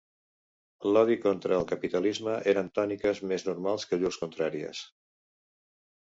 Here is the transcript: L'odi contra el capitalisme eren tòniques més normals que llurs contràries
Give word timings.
L'odi 0.95 1.17
contra 1.25 1.55
el 1.61 1.67
capitalisme 1.71 2.39
eren 2.55 2.73
tòniques 2.79 3.23
més 3.33 3.47
normals 3.51 3.87
que 3.93 4.01
llurs 4.01 4.19
contràries 4.25 4.83